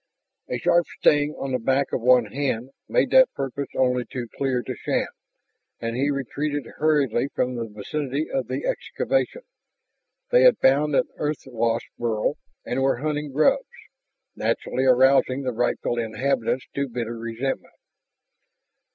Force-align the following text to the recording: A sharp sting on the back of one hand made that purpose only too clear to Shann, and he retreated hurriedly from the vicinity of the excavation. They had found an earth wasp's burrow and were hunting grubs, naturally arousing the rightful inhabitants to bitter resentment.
A 0.49 0.57
sharp 0.57 0.87
sting 0.97 1.35
on 1.37 1.51
the 1.51 1.59
back 1.59 1.93
of 1.93 2.01
one 2.01 2.25
hand 2.25 2.71
made 2.89 3.11
that 3.11 3.31
purpose 3.35 3.67
only 3.77 4.03
too 4.03 4.27
clear 4.35 4.63
to 4.63 4.75
Shann, 4.75 5.05
and 5.79 5.95
he 5.95 6.09
retreated 6.09 6.65
hurriedly 6.79 7.27
from 7.35 7.53
the 7.53 7.67
vicinity 7.69 8.27
of 8.27 8.47
the 8.47 8.65
excavation. 8.65 9.43
They 10.31 10.41
had 10.41 10.57
found 10.57 10.95
an 10.95 11.07
earth 11.17 11.43
wasp's 11.45 11.91
burrow 11.99 12.33
and 12.65 12.81
were 12.81 12.97
hunting 12.97 13.31
grubs, 13.31 13.69
naturally 14.35 14.85
arousing 14.85 15.43
the 15.43 15.53
rightful 15.53 15.99
inhabitants 15.99 16.65
to 16.73 16.87
bitter 16.89 17.19
resentment. 17.19 17.75